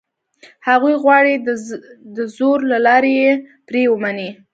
[0.67, 1.33] هغوی غواړي
[2.17, 3.31] دزور له لاري یې
[3.67, 4.29] پرې ومني.